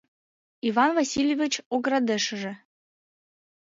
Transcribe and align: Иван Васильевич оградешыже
Иван 0.69 0.91
Васильевич 0.97 1.53
оградешыже 1.75 2.53